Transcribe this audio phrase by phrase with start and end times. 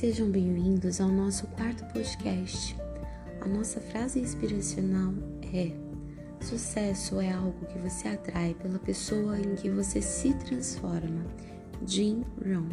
[0.00, 2.74] Sejam bem-vindos ao nosso quarto podcast.
[3.42, 5.12] A nossa frase inspiracional
[5.52, 5.72] é:
[6.42, 11.26] Sucesso é algo que você atrai pela pessoa em que você se transforma.
[11.86, 12.70] Jim Rohn.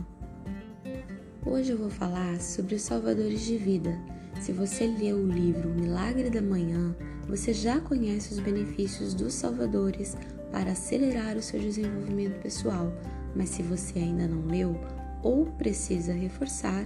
[1.46, 4.00] Hoje eu vou falar sobre os salvadores de vida.
[4.40, 6.96] Se você leu o livro Milagre da Manhã,
[7.28, 10.16] você já conhece os benefícios dos salvadores
[10.50, 12.90] para acelerar o seu desenvolvimento pessoal,
[13.36, 14.80] mas se você ainda não leu
[15.22, 16.86] ou precisa reforçar,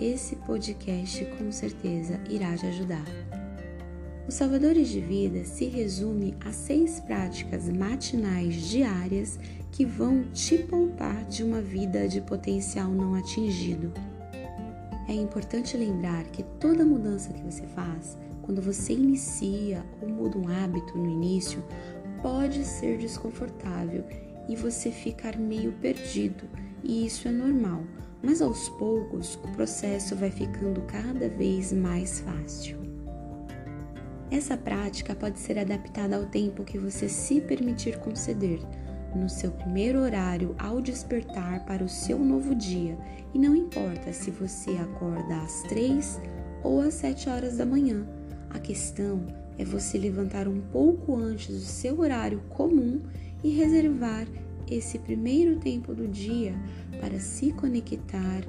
[0.00, 3.04] esse podcast com certeza irá te ajudar.
[4.26, 9.38] Os Salvadores de Vida se resume a seis práticas matinais diárias
[9.70, 13.92] que vão te poupar de uma vida de potencial não atingido.
[15.06, 20.48] É importante lembrar que toda mudança que você faz, quando você inicia ou muda um
[20.48, 21.62] hábito no início,
[22.22, 24.04] pode ser desconfortável
[24.48, 26.44] e você ficar meio perdido,
[26.82, 27.82] e isso é normal
[28.22, 32.78] mas aos poucos o processo vai ficando cada vez mais fácil.
[34.30, 38.60] Essa prática pode ser adaptada ao tempo que você se permitir conceder,
[39.14, 42.96] no seu primeiro horário ao despertar para o seu novo dia,
[43.34, 46.20] e não importa se você acorda às 3
[46.62, 48.06] ou às 7 horas da manhã.
[48.50, 49.26] A questão
[49.58, 53.00] é você levantar um pouco antes do seu horário comum
[53.42, 54.26] e reservar
[54.68, 56.54] esse primeiro tempo do dia
[57.00, 58.42] para se conectar,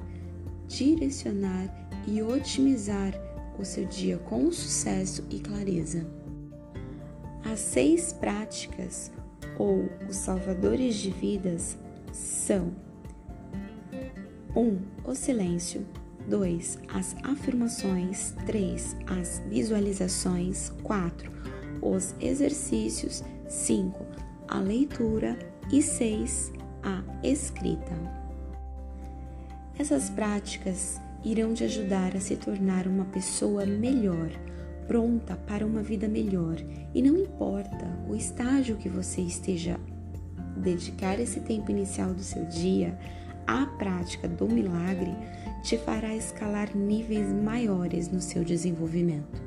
[0.67, 1.69] direcionar
[2.07, 3.13] e otimizar
[3.59, 6.05] o seu dia com sucesso e clareza.
[7.43, 9.11] As seis práticas
[9.57, 11.77] ou os salvadores de vidas
[12.11, 12.73] são
[14.55, 14.59] 1.
[14.59, 15.85] Um, o silêncio
[16.27, 16.79] 2.
[16.93, 18.95] As afirmações 3.
[19.07, 21.31] As visualizações 4.
[21.81, 24.05] Os exercícios 5.
[24.47, 25.37] A leitura
[25.71, 26.51] e 6.
[26.83, 27.93] A escrita.
[29.79, 34.29] Essas práticas irão te ajudar a se tornar uma pessoa melhor,
[34.85, 36.57] pronta para uma vida melhor,
[36.93, 39.79] e não importa o estágio que você esteja
[40.57, 42.97] dedicar esse tempo inicial do seu dia,
[43.47, 45.15] a prática do milagre
[45.63, 49.41] te fará escalar níveis maiores no seu desenvolvimento.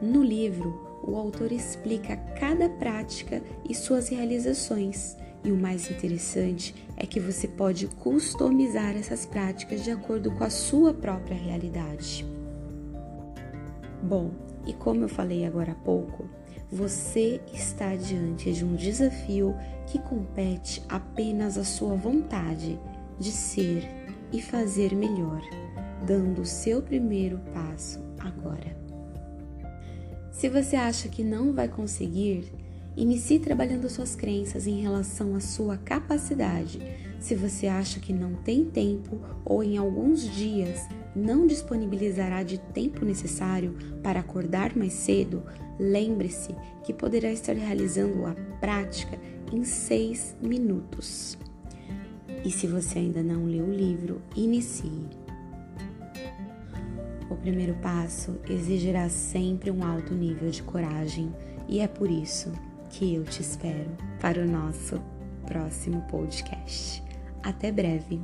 [0.00, 5.16] No livro, o autor explica cada prática e suas realizações.
[5.44, 10.50] E o mais interessante é que você pode customizar essas práticas de acordo com a
[10.50, 12.24] sua própria realidade.
[14.02, 14.30] Bom,
[14.66, 16.26] e como eu falei agora há pouco,
[16.70, 19.54] você está diante de um desafio
[19.86, 22.80] que compete apenas à sua vontade
[23.18, 23.86] de ser
[24.32, 25.42] e fazer melhor,
[26.06, 28.83] dando o seu primeiro passo agora.
[30.34, 32.52] Se você acha que não vai conseguir,
[32.96, 36.80] inicie trabalhando suas crenças em relação à sua capacidade.
[37.20, 43.04] Se você acha que não tem tempo ou em alguns dias não disponibilizará de tempo
[43.04, 45.44] necessário para acordar mais cedo,
[45.78, 46.52] lembre-se
[46.82, 49.16] que poderá estar realizando a prática
[49.52, 51.38] em seis minutos.
[52.44, 55.23] E se você ainda não leu o livro, inicie.
[57.34, 61.34] O primeiro passo exigirá sempre um alto nível de coragem
[61.68, 62.52] e é por isso
[62.90, 63.90] que eu te espero
[64.20, 65.02] para o nosso
[65.44, 67.02] próximo podcast.
[67.42, 68.20] Até breve!